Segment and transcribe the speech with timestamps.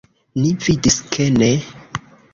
[0.43, 1.51] Ni vidis ke ne.